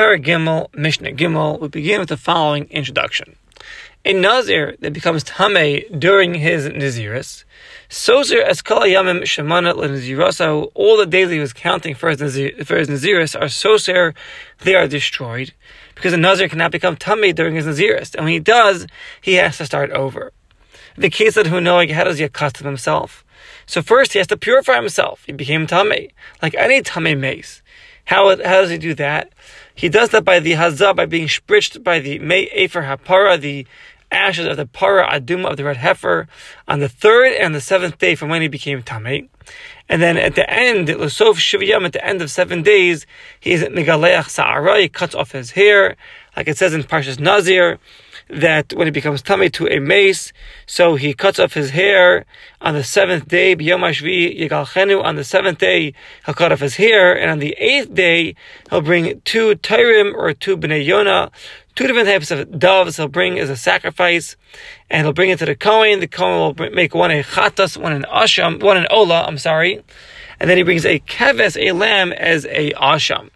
[0.00, 3.36] Paragimel Mishnah Gimel, we begin with the following introduction.
[4.06, 7.44] A Nazir that becomes Tame during his Naziris,
[7.90, 12.78] Sozer Eskala Yamim Shemana Naziraso, all the days he was counting for his, Nazir, for
[12.78, 14.14] his Naziris are Sozer,
[14.60, 15.52] they are destroyed,
[15.94, 18.86] because a Nazir cannot become Tame during his Naziris, and when he does,
[19.20, 20.32] he has to start over.
[20.96, 23.22] The case who knowing how does he accustom himself?
[23.66, 25.24] So first he has to purify himself.
[25.26, 26.08] He became Tame,
[26.40, 27.60] like any Tame mace.
[28.06, 29.30] How, how does he do that?
[29.74, 33.66] He does that by the hazah, by being spritzed by the May Efer Hapara, the
[34.10, 36.26] ashes of the para aduma of the red heifer,
[36.66, 39.28] on the third and the seventh day from when he became tamei.
[39.88, 43.06] And then at the end, Lusof Shiviyam, at the end of seven days,
[43.38, 45.96] he is at Megaleach Sa'ara, he cuts off his hair,
[46.36, 47.78] like it says in Parshas Nazir
[48.32, 50.32] that when he becomes tummy to a mace,
[50.66, 52.24] so he cuts off his hair
[52.60, 55.94] on the seventh day, B'yom Yigal on the seventh day,
[56.24, 58.34] he'll cut off his hair, and on the eighth day,
[58.68, 61.30] he'll bring two Tyrim or two Bnei
[61.74, 64.36] two different types of doves he'll bring as a sacrifice,
[64.90, 66.00] and he'll bring it to the Kohen.
[66.00, 69.82] The Kohen will make one a Chatas, one an Asham, one an Ola, I'm sorry,
[70.38, 73.30] and then he brings a Keves, a lamb, as a Asham.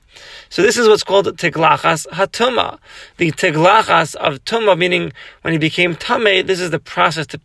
[0.54, 2.78] So this is what's called tiglachas hatuma.
[3.16, 7.40] The tiglachas of tuma, meaning when he became tame, this is the process to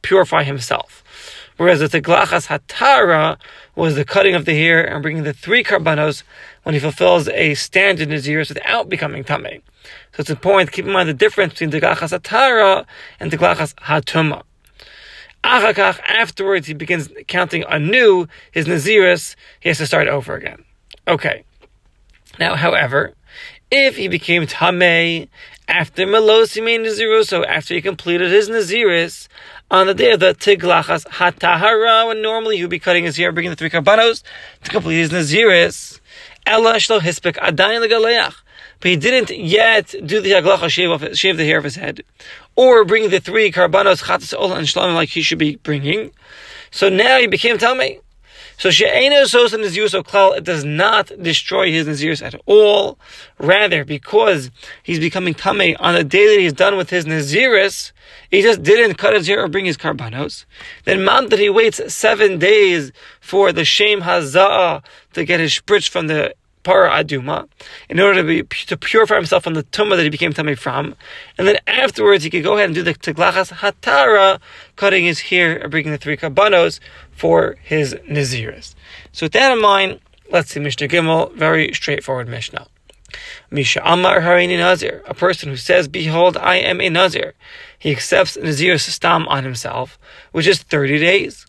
[0.00, 1.04] purify himself.
[1.58, 3.36] Whereas the tiglachas hatara
[3.76, 6.22] was the cutting of the hair and bringing the three karbanos
[6.62, 9.60] when he fulfills a standard naziris without becoming tame.
[10.14, 12.86] So it's important to keep in mind the difference between tiglachas hatara
[13.20, 14.42] and tiglachas hatuma.
[15.44, 19.36] Afterwards, he begins counting anew his naziris.
[19.60, 20.64] He has to start over again.
[21.06, 21.44] Okay.
[22.38, 23.14] Now, however,
[23.70, 25.28] if he became Tameh
[25.68, 29.28] after Melosime Naziru, so after he completed his Naziris,
[29.70, 33.32] on the day of the Tiglachas Hatahara, when normally he would be cutting his hair,
[33.32, 34.22] bringing the three karbanos
[34.62, 36.00] to complete his Naziris,
[36.46, 38.34] Ella Shlo Hispek Adayin Legaleach.
[38.80, 42.04] But he didn't yet do the Haglacha, shave, shave the hair of his head,
[42.54, 46.10] or bring the three karbanos, Chatas Ola and Shlomim like he should be bringing.
[46.70, 48.00] So now he became Tameh.
[48.56, 52.98] So she'ena sosa nazirus of klal, it does not destroy his nazirus at all.
[53.38, 54.50] Rather, because
[54.82, 57.92] he's becoming tame on the day that he's done with his nazirus,
[58.30, 60.44] he just didn't cut his hair or bring his karbanos.
[60.84, 64.84] Then man that he waits seven days for the shame hazah
[65.14, 66.34] to get his spritz from the
[66.64, 67.48] para aduma,
[67.88, 70.96] in order to be to purify himself from the tumah that he became tummy from,
[71.38, 74.40] and then afterwards he could go ahead and do the teglachas hatara,
[74.74, 76.80] cutting his hair and bringing the three karbanos
[77.12, 78.74] for his naziris.
[79.12, 80.00] So with that in mind,
[80.32, 82.66] let's see Mishnah Gimel, very straightforward Mishnah.
[83.50, 87.34] Misha Amar Harini Nazir, a person who says, Behold, I am a Nazir.
[87.78, 89.98] He accepts Nazir Stam on himself,
[90.32, 91.46] which is 30 days.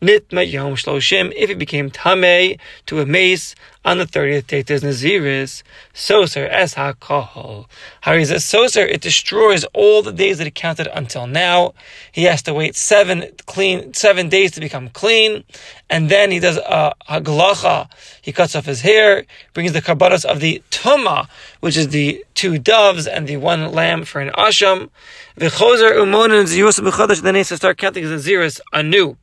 [0.00, 4.82] Nitma Yom Shloshim, if it became Tameh to a mace on the 30th day there's
[4.82, 7.66] Naziris, Soser Es HaKohol.
[8.04, 11.74] Harizah Soser, it destroys all the days that he counted until now.
[12.12, 15.42] He has to wait seven clean, seven days to become clean,
[15.90, 17.88] and then he does a Haglacha,
[18.22, 21.28] he cuts off his hair, brings the karbanos of the Tuma,
[21.58, 24.90] which is the two doves and the one lamb for an Asham.
[25.36, 29.16] V'chozer Umonin Ziyus B'chodesh, then he has to start counting his Naziris anew.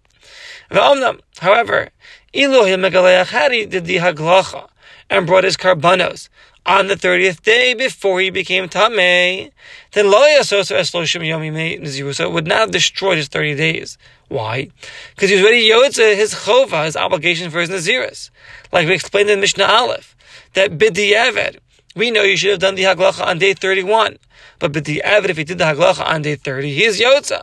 [0.75, 1.89] However,
[2.33, 4.67] Elohim did the Haglacha
[5.09, 6.29] and brought his karbanos
[6.65, 9.51] on the 30th day before he became Tameh,
[9.93, 13.97] then Nazirusa would not have destroyed his 30 days.
[14.29, 14.69] Why?
[15.15, 18.31] Because he was ready Yotze, his chova, his obligation for his Naziris.
[18.71, 20.15] Like we explained in Mishnah Aleph,
[20.53, 21.59] that B'di'eved,
[21.95, 24.17] we know you should have done the Haglacha on day 31.
[24.57, 27.41] But B'di'eved, if he did the Haglacha on day 30, he is Yotze.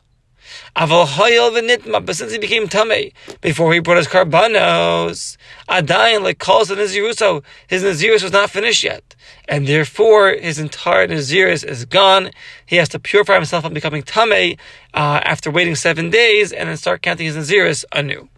[0.77, 5.37] Aval v'nitma, but since he became tummy before he brought his karbanos,
[5.69, 9.15] adayin like calls the naziruso, his nazirus was not finished yet,
[9.49, 12.31] and therefore his entire nazirus is gone.
[12.67, 14.59] He has to purify himself from becoming tummy
[14.95, 18.29] uh, after waiting seven days, and then start counting his nazirus anew.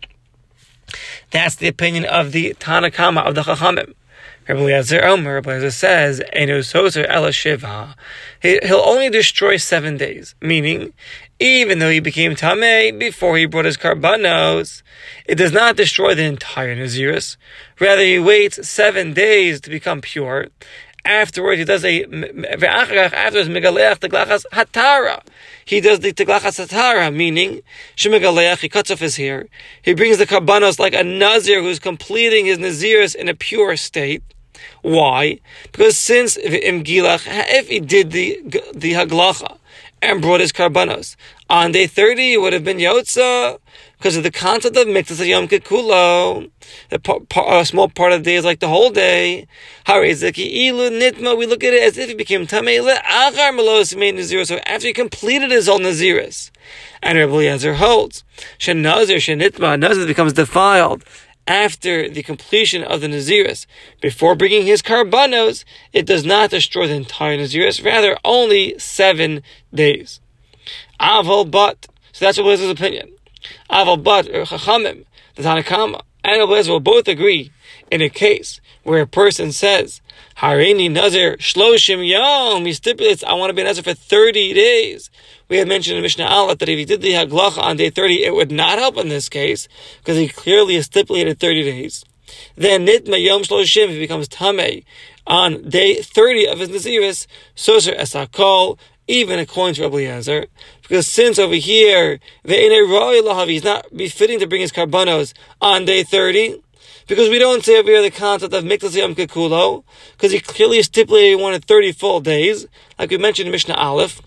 [1.30, 3.94] That's the opinion of the Tanakama of the Chachamim.
[4.48, 7.96] Rabbi Eliezer Omer, Rabbi Eliezer says, Eno soser ela shiva.
[8.42, 10.92] He'll only destroy seven days, meaning,
[11.38, 14.82] even though he became Tameh before he brought his karbanos,
[15.24, 17.36] it does not destroy the entire Naziris.
[17.80, 20.48] Rather, he waits seven days to become pure.
[21.04, 25.22] Afterwards, he does a, afterwards, megaleach teglachas hatara.
[25.66, 27.60] He does the teglachas hatara, meaning,
[27.94, 29.46] shemegaleach, he cuts off his hair.
[29.82, 34.22] He brings the karbanos like a Nazir who's completing his Naziris in a pure state.
[34.80, 35.40] Why?
[35.72, 38.40] Because since if he did the
[38.74, 39.58] the haglacha
[40.00, 41.16] and brought his karbanos.
[41.50, 43.58] On day 30, it would have been Yotza,
[43.98, 46.50] because of the concept of mitzvah Yom Kikulo.
[46.90, 49.46] A small part of the day is like the whole day.
[49.86, 54.46] Harizaki nitma, we look at it as if he became tamei le'achar melos made nazirus,
[54.46, 56.50] so after he completed his whole nazirus.
[57.02, 58.24] And Rabbi Eliezer holds,
[58.58, 61.04] shenazir shenitma, nazir becomes defiled
[61.46, 63.66] after the completion of the Naziris,
[64.00, 69.42] before bringing his karbanos, it does not destroy the entire Naziris, rather only seven
[69.72, 70.20] days.
[71.00, 73.10] Aval but, so that's what Elazar's opinion.
[73.70, 75.04] Aval but, or Chachamim,
[75.34, 77.52] the Tanakama, and Elazar will both agree
[77.90, 80.00] in a case where a person says,
[80.38, 85.10] Harini Nazir Shloshim Yom, he stipulates, I want to be Nazir for 30 days.
[85.48, 88.24] We had mentioned in Mishnah Aleph that if he did the Haglacha on day 30,
[88.24, 89.68] it would not help in this case,
[89.98, 92.04] because he clearly stipulated 30 days.
[92.56, 94.84] Then Nitma Yom Shloshim, he becomes Tameh
[95.26, 100.46] on day 30 of his Naziris, Soser Esakol, even according to Rabbi Eliezer,
[100.82, 106.62] because since over here, he's not befitting to bring his karbanos on day 30,
[107.06, 110.82] because we don't say over here the concept of Miktzas Yom Kikulo, because he clearly
[110.82, 112.66] stipulated he wanted 30 full days,
[112.98, 114.22] like we mentioned in Mishnah Aleph,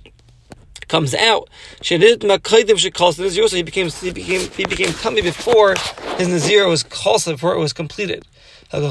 [0.87, 1.49] comes out.
[1.81, 5.75] She did Makaidim she calls Nazir, so he became he became he became tummy before
[6.17, 8.25] his Nazir was called before it was completed.
[8.71, 8.83] His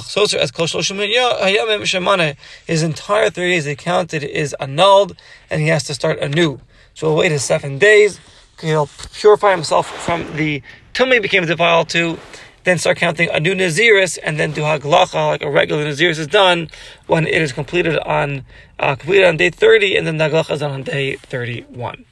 [2.83, 5.17] entire three days they counted is annulled
[5.51, 6.61] and he has to start anew.
[6.95, 8.19] So he'll wait his seven days.
[8.61, 10.63] He'll purify himself from the
[10.95, 12.19] tummy became defiled to
[12.67, 16.27] then start counting a new Naziris, and then do Haglacha, like a regular Naziris is
[16.27, 16.69] done
[17.07, 18.45] when it is completed on
[18.81, 22.05] uh, completed on day 30, and then Haglacha is done on day 31.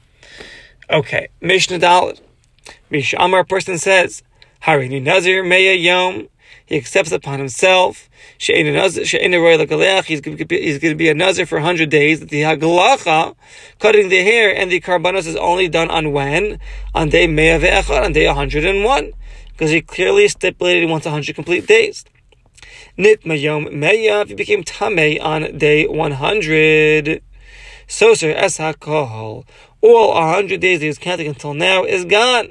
[0.89, 2.21] Okay, Mishnah Dalit.
[2.89, 4.23] Mishamar person says,
[4.63, 6.29] Harini Nazir Meya Yom,
[6.65, 8.09] he accepts upon himself.
[8.37, 12.19] He's going to be a nazir for 100 days.
[12.21, 13.35] The haglacha,
[13.79, 16.59] cutting the hair, and the karbanos is only done on when?
[16.93, 19.13] On day meya ve'echad, on day 101
[19.55, 22.03] because he clearly stipulated he wants 100 complete days.
[22.97, 27.21] Nit mayom meya, he became tame on day 100.
[27.87, 29.45] So Soser es hakohol.
[29.81, 32.49] All 100 days he was counting until now is gone.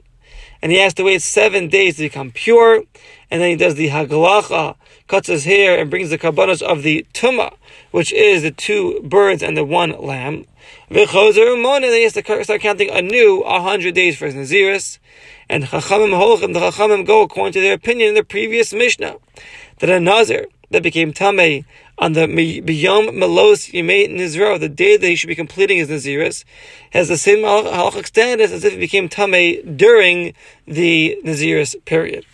[0.63, 2.85] And he has to wait seven days to become pure.
[3.35, 4.77] And then he does the haglacha,
[5.09, 7.53] cuts his hair, and brings the karbanos of the tuma,
[7.91, 10.47] which is the two birds and the one lamb.
[10.89, 15.01] V'chozer and then he has to start counting anew a 100 days for his Naziris.
[15.49, 19.17] And Chachamim Holchem, the Chachamim go according to their opinion in the previous Mishnah,
[19.81, 21.65] that a Nazir that became tamei
[21.99, 26.45] on the Biyom Melos Yemei Nizro, the day that he should be completing his Naziris,
[26.93, 30.35] has the same halachic status as if he became tamei during
[30.69, 32.25] the Naziris period.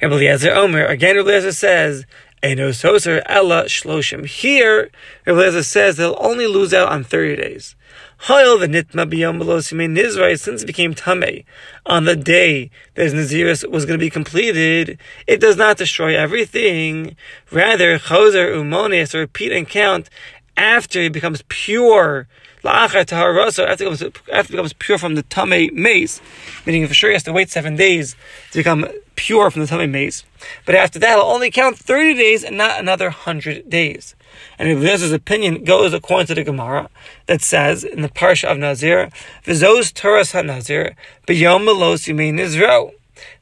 [0.00, 2.06] Rabbi Eliezer Omer, again Rabbi Eliezer says,
[2.42, 4.26] Eno Soser Ella Shloshim.
[4.26, 4.90] Here,
[5.26, 7.74] Rabbi Eliezer says they'll only lose out on 30 days.
[8.18, 11.44] Hoil the nitma biyom nizrai, since it became tame
[11.86, 16.16] on the day that his naziris was going to be completed, it does not destroy
[16.16, 17.16] everything.
[17.50, 20.08] Rather, choser umones, to repeat and count
[20.56, 22.28] after he becomes pure.
[22.64, 26.20] After it becomes, after it becomes pure from the tame mace,
[26.64, 28.16] meaning for sure he has to wait seven days
[28.52, 30.24] to become pure from the tame mace.
[30.64, 34.14] But after that, he'll only count 30 days and not another 100 days.
[34.58, 36.88] And Eliezer opinion goes according to the Gemara
[37.26, 39.10] that says in the Parsha of Nazir,
[39.44, 40.94] Vizos Torah HaNazir,
[41.26, 42.92] B'yom Melos Yumein Nizro.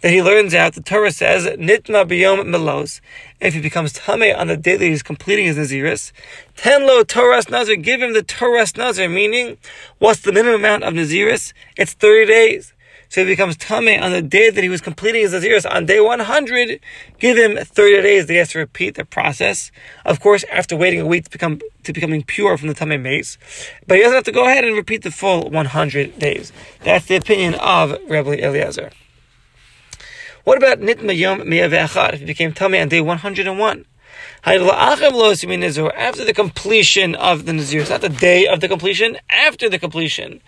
[0.01, 3.01] That he learns out, the Torah says, Nitma B'yom Melos.
[3.41, 6.13] If he becomes Tameh on the day that he's completing his Naziris,
[6.57, 9.57] Ten Lo Torah Nazir, give him the Torah Nazir, meaning,
[9.99, 11.53] what's the minimum amount of Naziris?
[11.77, 12.75] It's 30 days.
[13.13, 15.71] So he becomes Tame on the day that he was completing his Naziris.
[15.71, 16.81] On day 100,
[17.19, 18.27] give him 30 days.
[18.27, 19.71] He has to repeat the process.
[20.07, 23.37] Of course, after waiting a week to become to becoming pure from the Tame mace.
[23.87, 26.53] But he doesn't have to go ahead and repeat the full 100 days.
[26.85, 28.91] That's the opinion of Rabbi Eliezer.
[30.45, 33.85] What about Nitma Yom If he became Tame on day 101?
[34.45, 35.05] After
[36.25, 40.41] the completion of the Nazir, it's not the day of the completion, after the completion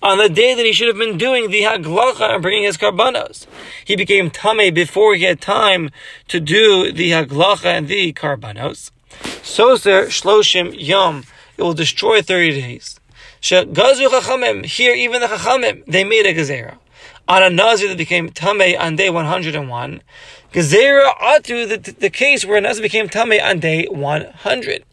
[0.00, 3.46] on the day that he should have been doing the haglacha and bringing his karbanos.
[3.84, 5.90] He became tame before he had time
[6.28, 8.92] to do the haglacha and the karbanos.
[9.42, 11.24] Soser shloshim yom.
[11.56, 13.00] It will destroy 30 days.
[13.40, 16.76] Here, even the chachamim, they made a gezerah.
[17.30, 20.02] On a nazir that became tame on day 101.
[20.52, 24.84] Gezerah atu, the, the case where a nazir became tame on day 100.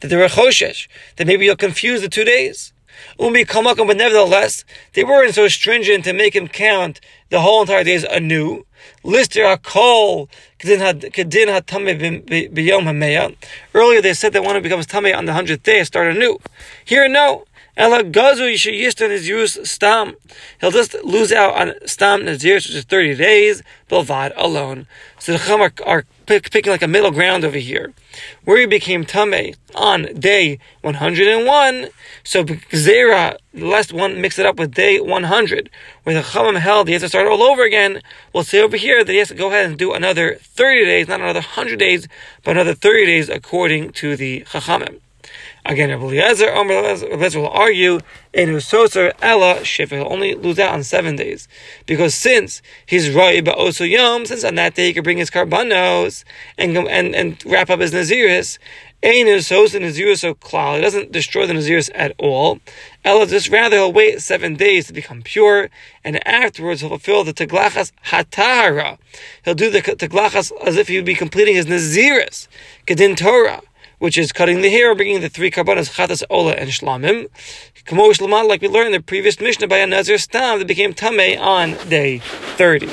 [0.00, 0.88] That there were choshesh.
[1.14, 2.72] That maybe you'll confuse the two days.
[3.20, 4.64] Umi Kamakum, but nevertheless,
[4.94, 8.66] they weren't so stringent to make him count the whole entire days anew.
[9.04, 10.28] Lister Hakol
[10.58, 13.36] Kedin Hatame B'Yom Hameya.
[13.74, 16.40] Earlier they said that one who becomes Tame on the hundredth day start anew.
[16.84, 17.44] Here, no.
[17.76, 20.16] Ella gazu yishayistan is use stam.
[20.60, 23.62] He'll just lose out on stam nazir, which is thirty days.
[23.90, 24.86] Bilvad alone.
[25.18, 27.92] So the chum are, are pick, picking like a middle ground over here,
[28.44, 31.88] where he became tame on day one hundred and one.
[32.24, 35.68] So zera, the last one, mix it up with day one hundred,
[36.04, 38.00] where the chumam held he has to start all over again.
[38.32, 41.08] We'll say over here that he has to go ahead and do another thirty days,
[41.08, 42.08] not another hundred days,
[42.42, 45.00] but another thirty days according to the chachamim.
[45.68, 47.98] Again, Rabbi Eliezer, Eliezer will argue
[48.32, 49.96] in Husoser Ella Shifah.
[49.96, 51.48] He'll only lose out on seven days
[51.86, 56.22] because since he's Roy also Yom, since on that day he can bring his karbanos
[56.56, 58.58] and and and wrap up his Naziris.
[59.02, 60.78] Ein Husos and Naziris so klal.
[60.78, 62.60] It doesn't destroy the Naziris at all.
[63.04, 65.68] Ella just rather he'll wait seven days to become pure,
[66.04, 68.98] and afterwards he'll fulfill the Teglachas Hatara.
[69.44, 72.46] He'll do the Teglachas as if he would be completing his Naziris,
[72.86, 73.62] Gedin Torah
[73.98, 77.28] which is cutting the hair, bringing the three karbanos, chatas, ola, and shlamim.
[77.84, 80.92] Kamo shlamah, like we learned in the previous Mishnah by a Nazir Stam, that became
[80.92, 82.88] tameh on day 30.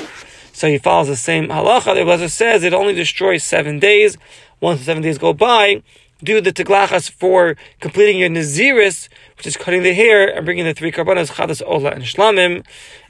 [0.52, 1.94] So he follows the same halacha.
[1.94, 4.16] The Blazer says it only destroys seven days.
[4.60, 5.82] Once the seven days go by,
[6.22, 10.72] do the teglachas for completing your naziris, which is cutting the hair and bringing the
[10.72, 12.64] three karbanos, chatas, ola, and shlamim.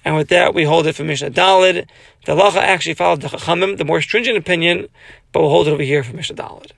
[0.04, 1.86] And with that, we hold it for Mishnah Dalid.
[2.24, 4.88] The halacha actually follows the chachamim, the more stringent opinion,
[5.32, 6.72] but we'll hold it over here for Mishnah Dalid.